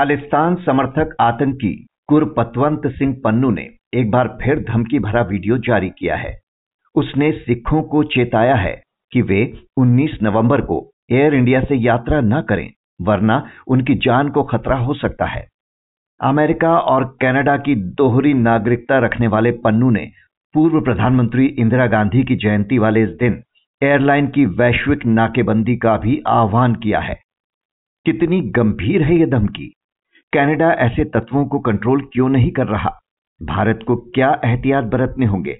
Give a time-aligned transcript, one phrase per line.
[0.00, 6.16] खालिस्तान समर्थक आतंकी गुरपतवंत सिंह पन्नू ने एक बार फिर धमकी भरा वीडियो जारी किया
[6.16, 6.38] है।
[6.94, 8.72] उसने सिखों को चेताया है
[9.12, 10.78] कि वे 19 नवंबर को
[11.10, 12.70] एयर इंडिया से यात्रा न करें,
[13.02, 15.46] वरना उनकी जान को खतरा हो सकता है।
[16.20, 20.10] अमेरिका और कनाडा की दोहरी नागरिकता रखने वाले पन्नू ने
[20.54, 23.42] पूर्व प्रधानमंत्री इंदिरा गांधी की जयंती वाले इस दिन
[23.82, 27.18] एयरलाइन की वैश्विक नाकेबंदी का भी आह्वान किया है।
[28.06, 29.72] कितनी गंभीर है यह धमकी?
[30.32, 32.90] कनाडा ऐसे तत्वों को कंट्रोल क्यों नहीं कर रहा?
[33.40, 35.56] भारत को क्या एहतियात बरतने होंगे?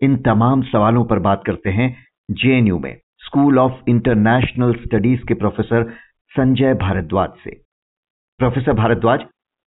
[0.00, 1.94] इन तमाम सवालों पर बात करते हैं
[2.30, 5.88] जेएनयू में स्कूल ऑफ़ इंटरनेशनल स्टडीज़ के प्रोफेसर
[6.32, 7.50] संजय भारद्वाज से।
[8.40, 9.20] प्रोफेसर भारद्वाज,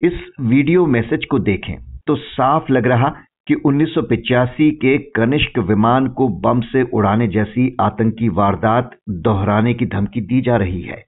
[0.03, 1.75] इस वीडियो मैसेज को देखें
[2.07, 3.09] तो साफ़ लग रहा
[3.49, 10.21] कि 1985 के कनिष्क विमान को बम से उड़ाने जैसी आतंकी वारदात दोहराने की धमकी
[10.21, 11.05] दी जा रही है।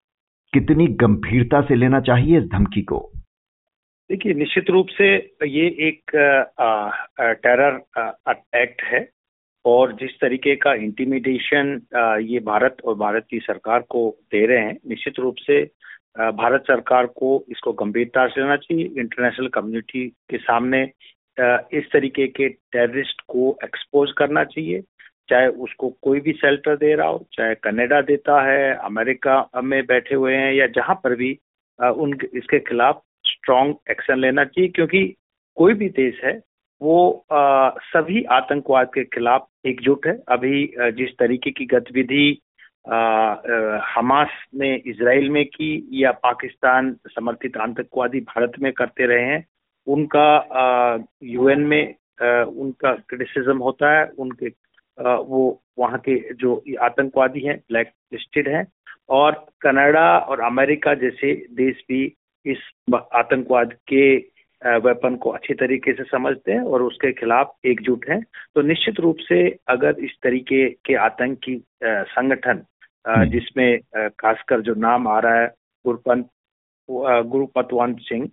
[0.53, 3.09] कितनी गंभीरता से लेना चाहिए इस धमकी को?
[4.13, 5.07] देखिए, निश्चित रूप से
[5.49, 6.11] ये एक
[7.43, 7.77] टेरर
[8.57, 8.99] एक्ट है
[9.65, 11.71] और जिस तरीके का इंटीमिडेशन
[12.23, 14.03] ये भारत और भारत की सरकार को
[14.33, 15.63] दे रहे हैं, निश्चित रूप से
[16.33, 20.83] भारत सरकार को इसको गंभीरता से लेना चाहिए। इंटरनेशनल कम्युनिटी के सामने
[21.79, 24.83] इस तरीके के टेररिस्ट को एक्सपोज करना चाहिए।
[25.29, 30.15] चाहे उसको कोई भी शेल्टर दे रहा हो, चाहे कनाडा देता है, अमेरिका में बैठे
[30.15, 31.33] हुए हैं या जहाँ पर भी
[31.79, 33.03] उन, इसके खिलाफ
[33.43, 35.05] स्ट्रॉन्ग एक्शन लेना चाहिए क्योंकि
[35.57, 36.41] कोई भी देश है
[36.81, 40.65] वो आ, सभी आतंकवाद के खिलाफ एकजुट है। अभी
[40.97, 42.39] जिस तरीके की गतिविधि
[43.87, 49.45] हमास ने इसराइल में की या पाकिस्तान समर्थित आतंकवादी भारत में करते रहे हैं
[49.87, 54.49] उनका यूएन में आ, उनका क्रिटिसिज्म होता है उनके
[54.99, 58.67] आ, वो वहाँ के जो आतंकवादी हैं ब्लैक लिस्टेड हैं।
[59.09, 62.03] और कनाडा और अमेरिका जैसे देश भी
[62.47, 62.59] इस
[62.95, 64.05] आतंकवाद के
[64.62, 68.21] वेपन को अच्छे तरीके से समझते हैं और उसके खिलाफ एकजुट हैं
[68.55, 72.62] तो निश्चित रूप से अगर इस तरीके के आतंकी संगठन
[73.05, 75.47] हम्म। जिसमें खासकर जो नाम आ रहा है
[75.84, 76.28] गुरुपंत
[76.89, 78.28] गुरुपतवंत सिंह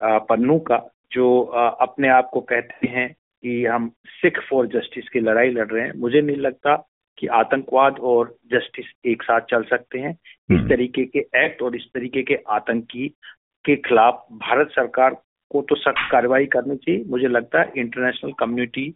[0.00, 0.78] पन्नू का
[1.12, 1.40] जो
[1.80, 3.08] अपने आप को कहते हैं
[3.44, 6.76] कि हम सिख फॉर जस्टिस की लड़ाई लड़ रहे हैं मुझे नहीं लगता
[7.18, 11.76] कि आतंकवाद और जस्टिस एक साथ चल सकते हैं इस हम्म। तरीके के एक्ट और
[11.76, 13.06] इस तरीके के आतंकी
[13.64, 15.16] के खिलाफ भारत सरकार
[15.50, 18.86] को तो सख्त कार्रवाई करनी चाहिए। मुझे लगता है इंटरनेशनल कम्युनिटी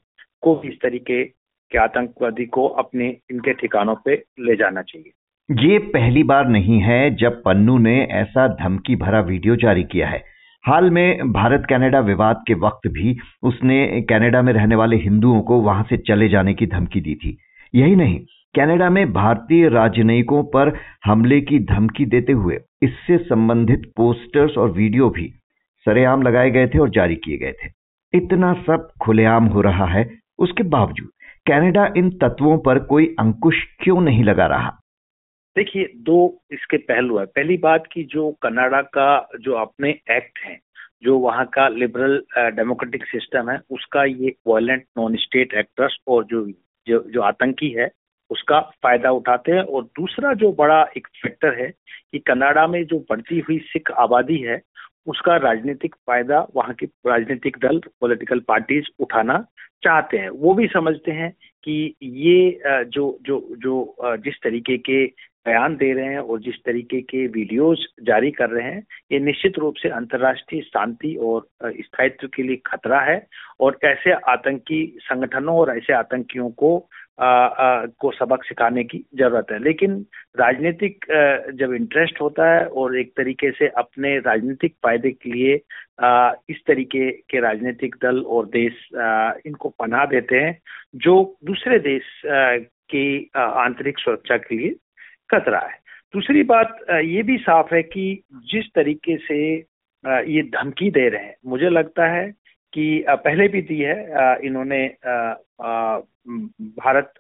[0.43, 5.13] को इस तरीके के आतंकवादी को अपने इनके ठिकानों पे ले जाना चाहिए।
[5.49, 10.23] ये पहली बार नहीं है जब पन्नू ने ऐसा धमकी भरा वीडियो जारी किया है।
[10.65, 15.61] हाल में भारत कनाडा विवाद के वक्त भी उसने कनाडा में रहने वाले हिंदुओं को
[15.61, 17.37] वहाँ से चले जाने की धमकी दी थी।
[17.75, 18.19] यही नहीं
[18.55, 20.73] कनाडा में भारतीय राजनयिकों पर
[21.05, 25.29] हमले की धमकी देते हुए, इससे संबंधित पोस्टर्स और वीडियो भी
[25.87, 27.71] सरेआम लगाए गए थे और जारी किए गए थे।
[28.15, 30.05] इतना सब खुलेआम हो रहा है,
[30.39, 31.09] उसके बावजूद
[31.47, 34.69] कनाडा इन तत्वों पर कोई अंकुश क्यों नहीं लगा रहा?
[35.57, 40.59] देखिए, दो इसके पहलू है। पहली बात की जो कनाडा का जो अपने एक्ट है,
[41.03, 42.23] जो वहाँ का लिबरल
[42.57, 46.47] डेमोक्रेटिक सिस्टम है, उसका ये वायलेंट नॉन स्टेट एक्टर्स और जो
[46.87, 47.91] जो जो आतंकी है
[48.33, 51.69] उसका फ़ायदा उठाते हैं। और दूसरा जो बड़ा एक फैक्टर है
[52.13, 54.61] कि कनाडा में जो बढ़ती हुई सिख आबादी है,
[55.07, 59.39] उसका राजनीतिक फ़ायदा वहाँ के राजनीतिक दल पॉलिटिकल पार्टीज़ उठाना
[59.85, 61.31] चाहते हैं। वो भी समझते हैं
[61.65, 63.95] कि ये जो जो जो
[64.25, 65.05] जिस तरीके के
[65.47, 69.59] बयान दे रहे हैं और जिस तरीके के वीडियोस जारी कर रहे हैं, ये निश्चित
[69.59, 73.27] रूप से अंतर्राष्ट्रीय शांति और स्थायित्व के लिए खतरा है।
[73.61, 76.77] और ऐसे आतंकी संगठनों और ऐसे आतंकियों को
[77.21, 80.07] आ, आ, को सबक सिखाने की ज़रूरत है। लेकिन
[80.39, 81.05] राजनीतिक
[81.55, 85.61] जब इंटरेस्ट होता है और एक तरीके से अपने राजनीतिक फ़ायदे के लिए
[86.07, 90.59] आ, इस तरीके के राजनीतिक दल और देश आ, इनको पनाह देते हैं
[90.97, 92.57] जो दूसरे देश आ,
[92.93, 94.75] की आंतरिक सुरक्षा के लिए
[95.31, 95.81] खतरा है।
[96.15, 99.39] दूसरी बात ये भी साफ़ है कि जिस तरीके से
[100.07, 102.33] ये धमकी दे रहे हैं मुझे लगता है
[102.75, 104.87] कि पहले भी दी है इन्होंने
[106.79, 107.13] भारत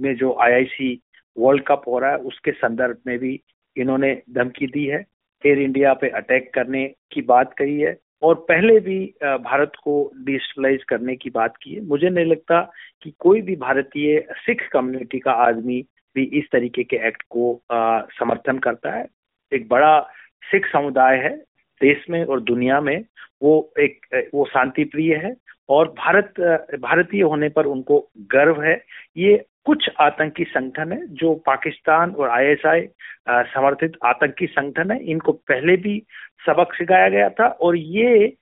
[0.00, 0.92] में जो आईआईसी
[1.36, 3.40] वर्ल्ड कप हो रहा है, उसके संदर्भ में भी
[3.76, 5.04] इन्होंने धमकी दी है।
[5.44, 10.84] एयर इंडिया पे अटैक करने की बात कही है और पहले भी भारत को डिजिटलाइज
[10.84, 12.60] करने की बात की है। मुझे नहीं लगता
[13.02, 15.80] कि कोई भी भारतीय सिख कम्युनिटी का आदमी
[16.16, 17.60] भी इस तरीके के एक्ट को
[18.18, 19.06] समर्थन करता है।
[19.52, 20.00] एक बड़ा
[20.42, 21.36] सिख समुदाय है
[21.82, 23.04] देश में और दुनिया में
[23.42, 25.34] वो एक, वो शांति प्रिय है
[25.68, 26.32] और भारत,
[26.80, 27.98] भारतीय होने पर उनको
[28.32, 28.80] गर्व है।
[29.16, 32.86] ये कुछ आतंकी संगठन है जो पाकिस्तान और आईएसआई
[33.28, 36.02] समर्थित आतंकी संगठन है। इनको पहले भी
[36.46, 38.36] सबक सिखाया गया था और ये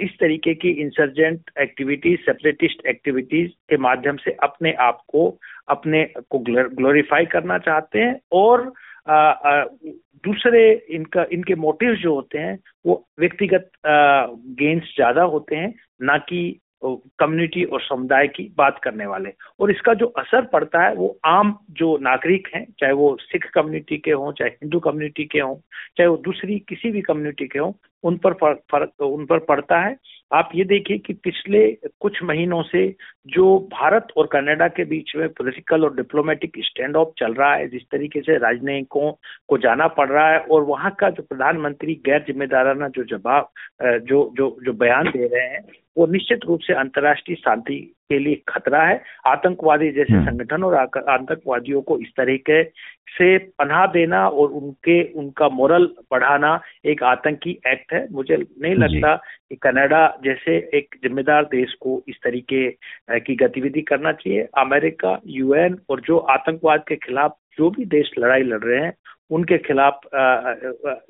[0.00, 5.38] इस तरीके की इंसर्जेंट एक्टिविटीज़ सेपरेटिस्ट एक्टिविटीज़ के माध्यम से अपने आप को,
[5.68, 8.72] अपने को ग्लोरीफाई करना चाहते हैं और
[9.08, 16.60] दूसरे इनका, इनके मोटिव जो होते हैं, वो व्यक्तिगत गेंस ज़्यादा होते हैं, ना कि
[16.84, 19.30] कम्युनिटी और समुदाय की बात करने वाले।
[19.60, 23.98] और इसका जो असर पड़ता है, वो आम जो नागरिक हैं, चाहे वो सिख कम्युनिटी
[23.98, 25.54] के हों, चाहे हिंदू कम्युनिटी के हों,
[25.96, 27.72] चाहे वो दूसरी किसी भी कम्युनिटी के हों,
[28.04, 29.96] उन पर फ़र्क उन पर पड़ता है।
[30.32, 31.66] आप ये देखिए कि पिछले
[32.00, 32.86] कुछ महीनों से
[33.26, 37.68] जो भारत और कनाडा के बीच में पॉलिटिकल और डिप्लोमेटिक स्टैंड ऑफ़ चल रहा है,
[37.68, 39.12] जिस तरीके से राजनयिकों
[39.48, 43.50] को जाना पड़ रहा है और वहाँ का जो प्रधानमंत्री गैर जिम्मेदाराना जो जवाब
[43.82, 45.62] जो जो जो बयान दे रहे हैं
[45.98, 47.76] वो निश्चित रूप से अंतर्राष्ट्रीय शांति
[48.10, 52.62] के लिए खतरा है। आतंकवादी जैसे हम्म। संगठन और आतंकवादियों को इस तरीके
[53.10, 59.14] से पनाह देना और उनके उनका मोरल बढ़ाना एक आतंकी एक्ट है। मुझे नहीं लगता
[59.16, 62.68] कि कनाडा जैसे एक जिम्मेदार देश को इस तरीके
[63.20, 68.42] की गतिविधि करना चाहिए। अमेरिका यूएन और जो आतंकवाद के खिलाफ जो भी देश लड़ाई
[68.42, 68.92] लड़ रहे हैं
[69.30, 70.00] उनके खिलाफ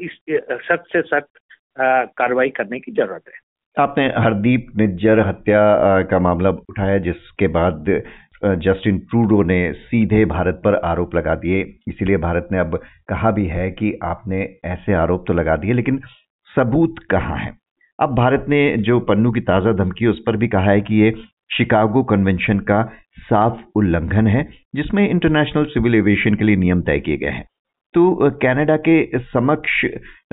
[0.01, 0.19] इस
[0.69, 1.29] सख्त से सख्त
[1.81, 5.61] कार्रवाई करने की ज़रूरत है। आपने हरदीप निज्जर हत्या
[6.11, 7.85] का मामला उठाया, जिसके बाद
[8.63, 12.77] जस्टिन ट्रूडो ने सीधे भारत पर आरोप लगा दिए। इसीलिए भारत ने अब
[13.09, 16.01] कहा भी है कि आपने ऐसे आरोप तो लगा दिए, लेकिन
[16.51, 17.53] सबूत कहाँ है?
[17.99, 21.15] अब भारत ने जो पन्नू की ताज़ा धमकी, उस पर भी कहा है कि ये
[21.51, 22.83] शिकागो कन्वेंशन का
[23.21, 27.45] साफ़ उल्लंघन है, जिसमें इंटरनेशनल सिविल एविएशन के लिए नियम तय किए गए हैं।
[27.95, 29.85] तो कनाडा के समक्ष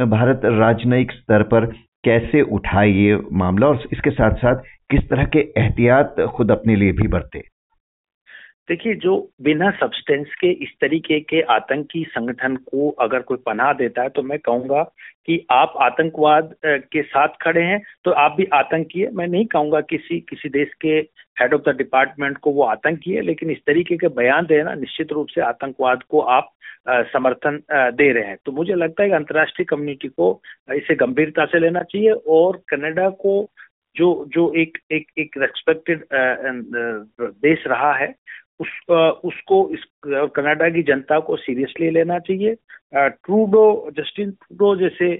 [0.07, 1.65] भारत राजनयिक स्तर पर
[2.03, 6.91] कैसे उठाए ये मामला और इसके साथ साथ किस तरह के एहतियात खुद अपने लिए
[6.91, 7.39] भी बरते?
[8.69, 14.01] देखिए, जो बिना सब्सटेंस के, इस तरीके के आतंकी संगठन को अगर कोई पनाह देता
[14.01, 14.81] है तो मैं कहूँगा
[15.25, 19.81] कि आप आतंकवाद के साथ खड़े हैं तो आप भी आतंकी है। मैं नहीं कहूँगा
[19.81, 21.01] किसी किसी देश के
[21.41, 25.11] हेड ऑफ़ द डिपार्टमेंट को वो आतंकी है लेकिन इस तरीके के बयान देना निश्चित
[25.11, 26.53] रूप से आतंकवाद को आप
[26.89, 30.41] समर्थन दे रहे हैं। तो मुझे लगता है कि अंतर्राष्ट्रीय कम्युनिटी को
[30.73, 33.49] इसे गंभीरता से लेना चाहिए और कनाडा को
[33.95, 36.03] जो जो एक एक एक रेस्पेक्टेड
[37.21, 38.07] देश रहा है
[38.59, 38.69] उस
[39.23, 39.83] उसको इस
[40.35, 42.55] कनाडा की जनता को सीरियसली लेना चाहिए।
[42.95, 45.13] ट्रूडो जस्टिन ट्रूडो जैसे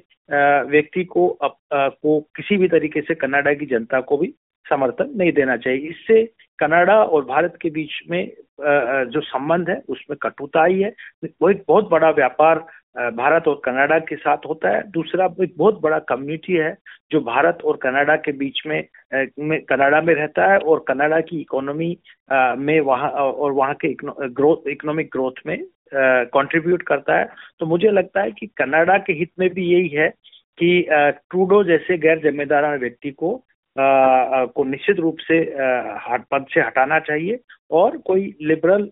[0.69, 4.33] व्यक्ति को अप, को किसी भी तरीके से कनाडा की जनता को भी
[4.65, 6.23] समर्थन नहीं देना चाहिए। इससे
[6.59, 8.25] कनाडा और भारत के बीच में
[9.11, 10.93] जो संबंध है उसमें कटुता आई है।
[11.41, 12.65] वो एक बहुत बड़ा व्यापार
[12.97, 16.75] भारत और कनाडा के साथ होता है। दूसरा एक बहुत बड़ा कम्युनिटी है
[17.11, 18.83] जो भारत और कनाडा के बीच में,
[19.13, 21.97] कनाडा में रहता है और कनाडा की इकोनॉमी
[22.59, 25.57] में वहाँ और वहाँ के ग्रोथ इकोनॉमिक ग्रोथ में
[25.93, 27.29] कंट्रीब्यूट करता है।
[27.59, 30.09] तो मुझे लगता है कि कनाडा के हित में भी यही है
[30.57, 33.43] कि ट्रूडो जैसे गैर जिम्मेदाराना व्यक्ति को
[33.75, 35.43] को निश्चित रूप से
[36.31, 37.39] पद से हटाना चाहिए
[37.71, 38.89] और कोई लिबरल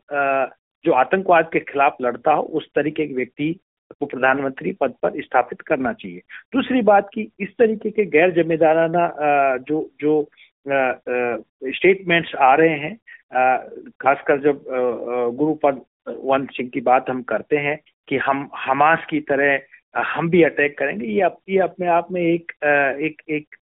[0.86, 3.56] जो आतंकवाद के खिलाफ लड़ता हो उस तरीके के व्यक्ति
[4.00, 6.22] को प्रधानमंत्री पद पर स्थापित करना चाहिए।
[6.54, 9.12] दूसरी बात की इस तरीके के गैर जिम्मेदाराना
[9.58, 10.30] जो जो
[11.72, 12.96] स्टेटमेंट्स आ रहे हैं
[14.02, 14.64] खासकर जब
[15.36, 19.60] गुरुपद वंत सिंह की बात हम करते हैं कि हम, हमास की तरह
[19.96, 22.52] हम भी अटैक करेंगे। ये ये अपने आप में एक
[23.02, 23.56] एक एक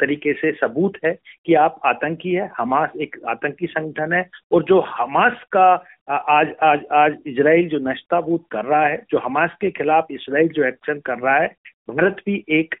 [0.00, 1.12] तरीके से सबूत है
[1.46, 5.72] कि आप आतंकी है, हमास एक आतंकी संगठन है और जो हमास का
[6.10, 10.64] आज आज आज इसराइल जो नश्ताबूत कर रहा है, जो हमास के खिलाफ इसराइल जो
[10.64, 11.48] एक्शन कर रहा है,
[11.90, 12.74] भारत भी एक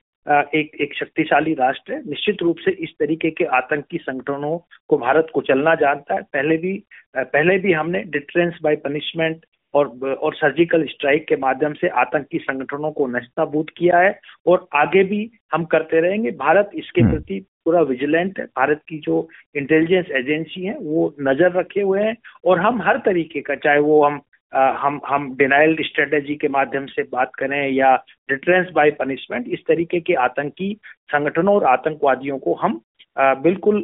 [0.54, 5.26] एक एक शक्तिशाली राष्ट्र है। निश्चित रूप से इस तरीके के आतंकी संगठनों को भारत
[5.34, 6.72] को चलना जानता है। पहले भी
[7.16, 12.90] पहले भी हमने डिटरेंस बाय पनिशमेंट और और सर्जिकल स्ट्राइक के माध्यम से आतंकी संगठनों
[12.92, 17.80] को नस्ताबूत किया है और आगे भी हम करते रहेंगे भारत इसके हम्म। प्रति पूरा
[17.82, 22.82] विजिलेंट है भारत की जो इंटेलिजेंस एजेंसी है वो नज़र रखे हुए हैं और हम
[22.82, 24.20] हर तरीके का चाहे वो हम
[24.52, 27.94] आ, हम हम डिनाइल स्ट्रेटेजी के माध्यम से बात करें या
[28.28, 30.76] डिटरेंस बाय पनिशमेंट इस तरीके के आतंकी
[31.10, 32.80] संगठनों और आतंकवादियों को हम
[33.16, 33.76] बिल्कुल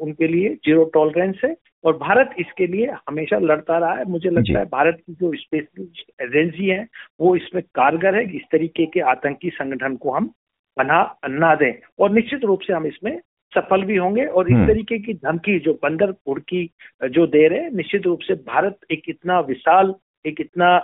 [0.00, 4.58] उनके लिए ज़ीरो टॉलरेंस है और भारत इसके लिए हमेशा लड़ता रहा है मुझे लगता
[4.58, 6.86] है भारत की जो स्पेशल एजेंसी है
[7.20, 10.30] वो इसमें कारगर है इस तरीके के आतंकी संगठन को हम
[10.76, 13.18] बना ना दें और निश्चित रूप से हम इसमें
[13.52, 16.64] सफल भी होंगे और इस हम्म। तरीके की धमकी जो बंदर उड़की
[17.08, 20.78] जो दे रहे हैं निश्चित रूप से भारत एक इतना विशाल एक इतना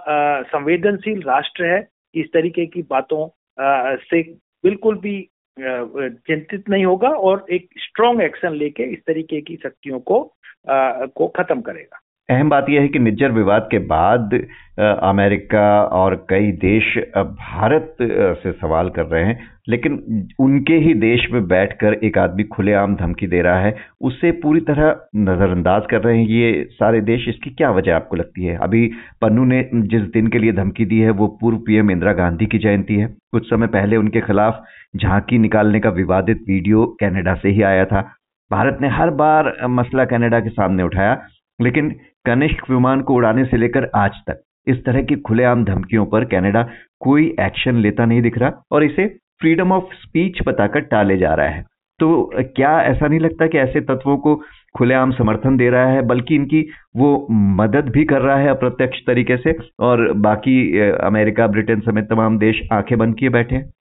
[0.47, 3.25] संवेदनशील राष्ट्र है इस तरीके की बातों
[3.59, 4.23] आ, से
[4.65, 5.17] बिल्कुल भी
[5.61, 10.35] चिंतित नहीं होगा और एक स्ट्रॉन्ग एक्शन लेके इस तरीके की शक्तियों को
[10.71, 14.33] आ, को खत्म करेगा। अहम बात यह है कि निज्जर विवाद के बाद
[14.79, 17.97] अमेरिका और कई देश भारत
[18.43, 19.95] से सवाल कर रहे हैं। लेकिन
[20.39, 24.97] उनके ही देश में बैठकर एक आदमी खुलेआम धमकी दे रहा है, उससे पूरी तरह
[25.17, 28.57] नजरअंदाज कर रहे हैं। ये सारे देश, इसकी क्या वजह आपको लगती है?
[28.57, 28.91] अभी
[29.23, 32.59] पन्नू ने जिस दिन के लिए धमकी दी है, वो पूर्व पीएम इंदिरा गांधी की
[32.59, 34.63] जयंती है। कुछ समय पहले उनके खिलाफ
[34.97, 38.03] झांकी निकालने का विवादित वीडियो कनाडा से ही आया था।
[38.51, 41.21] भारत ने हर बार मसला कनाडा के सामने उठाया,
[41.59, 41.95] लेकिन
[42.27, 46.69] कनिष्क विमान को उड़ाने से लेकर आज तक। इस तरह की खुलेआम धमकियों पर कनाडा
[47.01, 49.07] कोई एक्शन लेता नहीं दिख रहा और इसे
[49.41, 51.65] फ्रीडम ऑफ़ स्पीच बताकर टाले जा रहा है।
[52.01, 54.35] तो क्या ऐसा नहीं लगता कि ऐसे तत्वों को
[54.77, 56.61] खुलेआम समर्थन दे रहा है, बल्कि इनकी
[56.97, 62.39] वो मदद भी कर रहा है अप्रत्यक्ष तरीके से और बाकी अमेरिका, ब्रिटेन समेत तमाम
[62.39, 63.73] देश आँखें बंद किए बैठे हैं?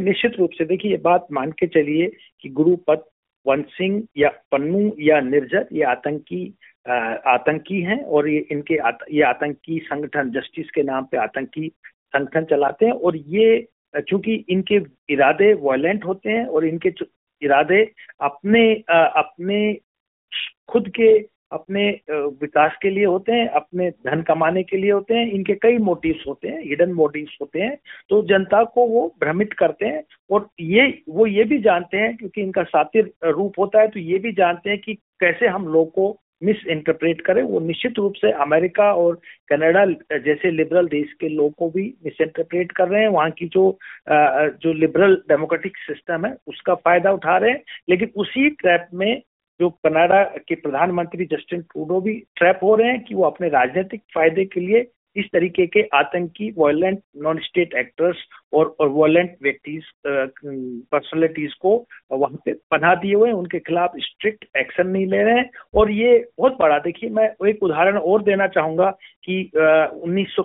[0.00, 2.10] निश्चित रूप से देखिए, ये बात मान के चलिए
[2.40, 3.04] कि गुरुपत
[3.46, 6.46] वंश सिंह या पन्नू या निर्जर या आतंकी
[6.86, 11.68] आतंकी हैं और ये इनके आत, ये आतंकी संगठन जस्टिस के नाम पे आतंकी
[12.14, 13.66] संगठन चलाते हैं और ये
[14.00, 14.80] चूँकि इनके
[15.12, 16.92] इरादे वायलेंट होते हैं और इनके
[17.42, 17.82] इरादे
[18.20, 19.60] अपने अपने
[20.68, 21.12] खुद के
[21.52, 25.76] अपने विकास के लिए होते हैं अपने धन कमाने के लिए होते हैं इनके कई
[25.78, 27.76] मोटिव्स होते हैं हिडन मोटिव्स होते हैं
[28.10, 32.42] तो जनता को वो भ्रमित करते हैं और ये वो ये भी जानते हैं क्योंकि
[32.42, 36.10] इनका सातिर रूप होता है तो ये भी जानते हैं कि कैसे हम लोग को
[36.44, 39.84] मिस इंटरप्रेट करें, वो निश्चित रूप से अमेरिका और कनाडा
[40.18, 43.78] जैसे लिबरल देश के लोग को भी मिस इंटरप्रेट कर रहे हैं। वहाँ की जो
[44.08, 49.22] जो लिबरल डेमोक्रेटिक सिस्टम है, उसका फ़ायदा उठा रहे हैं। लेकिन उसी ट्रैप में
[49.60, 54.02] जो कनाडा के प्रधानमंत्री जस्टिन ट्रूडो भी ट्रैप हो रहे हैं कि वो अपने राजनीतिक
[54.14, 54.82] फ़ायदे के लिए
[55.16, 58.16] इस तरीके के आतंकी वायलेंट नॉन स्टेट एक्टर्स
[58.52, 61.76] और और वायलेंट व्यक्तिज पर्सनैलिटीज को
[62.12, 65.90] वहाँ पे पना दिए हुए हैं। उनके खिलाफ स्ट्रिक्ट एक्शन नहीं ले रहे हैं। और
[65.90, 68.90] ये बहुत बड़ा, देखिए, मैं एक उदाहरण और देना चाहूँगा
[69.24, 70.36] कि उन्नीस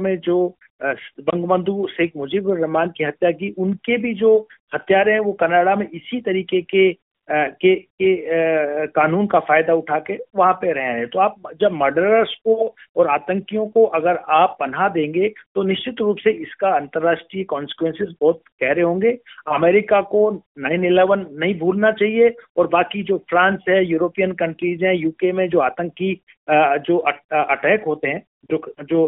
[0.00, 5.32] में जो बंगबंधु शेख मुजीबुर रहमान की हत्या की, उनके भी जो हत्यारे हैं वो
[5.32, 6.90] कनाडा में इसी तरीके के
[7.30, 11.72] के, के कानून का फ़ायदा उठा के वहाँ पे रह रहे हैं। तो आप जब
[11.74, 17.44] मर्डरर्स को और आतंकियों को अगर आप पन्हा देंगे तो निश्चित रूप से इसका अंतर्राष्ट्रीय
[17.44, 19.10] कॉन्सिक्वेंसेस बहुत गहरे होंगे।
[19.50, 24.94] अमेरिका को नाइन इलेवन नहीं भूलना चाहिए और बाकी जो फ्रांस है यूरोपियन कंट्रीज़ हैं
[24.94, 26.14] यूके में जो आतंकी
[26.48, 29.06] जो अटैक होते हैं जो जो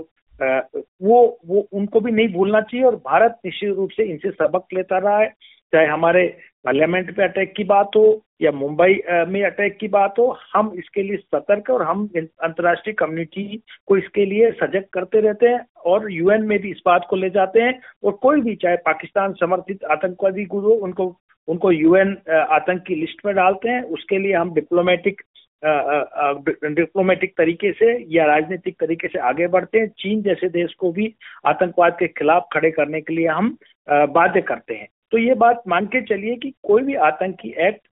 [1.02, 4.98] वो वो उनको भी नहीं भूलना चाहिए और भारत निश्चित रूप से इनसे सबक लेता
[4.98, 5.28] रहा है।
[5.72, 6.22] चाहे हमारे
[6.64, 11.02] पार्लियामेंट पे अटैक की बात हो या मुंबई में अटैक की बात हो, हम इसके
[11.02, 16.42] लिए सतर्क और हम अंतर्राष्ट्रीय कम्युनिटी को इसके लिए सजग करते रहते हैं और यूएन
[16.46, 20.44] में भी इस बात को ले जाते हैं और कोई भी, चाहे पाकिस्तान समर्थित आतंकवादी
[20.44, 21.16] गुरु हो, उनको
[21.48, 25.22] उनको यूएन आतंक की लिस्ट में डालते हैं। उसके लिए हम डिप्लोमेटिक
[25.62, 31.14] डिप्लोमेटिक तरीके से या राजनीतिक तरीके से आगे बढ़ते हैं। चीन जैसे देश को भी
[31.46, 33.56] आतंकवाद के खिलाफ खड़े करने के लिए हम
[33.90, 37.88] बाध्य करते हैं। तो ये बात मान के चलिए कि कोई भी आतंकी एक्ट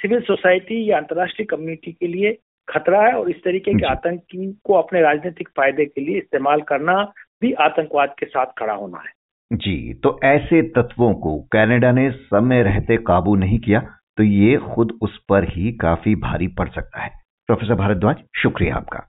[0.00, 2.32] सिविल सोसाइटी या अंतर्राष्ट्रीय कम्युनिटी के लिए
[2.68, 7.02] खतरा है और इस तरीके के आतंकी को अपने राजनीतिक फ़ायदे के लिए इस्तेमाल करना
[7.42, 9.12] भी आतंकवाद के साथ खड़ा होना है।
[9.50, 13.80] जी तो ऐसे तत्वों को कनाडा ने समय रहते काबू नहीं किया
[14.16, 17.10] तो ये खुद उस पर ही काफ़ी भारी पड़ सकता है।
[17.48, 19.08] प्रोफेसर भारद्वाज शुक्रिया आपका।